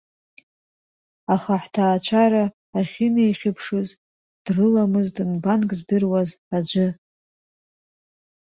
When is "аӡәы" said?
6.55-6.87